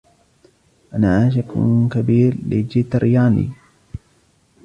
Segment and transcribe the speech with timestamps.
[0.93, 1.53] أنا عاشق
[1.91, 3.49] كبير لجيتر ياني.